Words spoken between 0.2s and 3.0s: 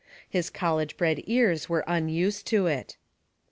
His college bred ears were unused to it.